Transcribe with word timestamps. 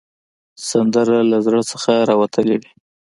سندره 0.69 1.17
له 1.31 1.37
زړه 1.45 1.61
نه 1.87 1.95
راوتلې 2.09 2.55
وي 2.61 2.69